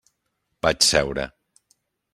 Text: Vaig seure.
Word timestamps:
Vaig 0.67 0.87
seure. 0.89 1.27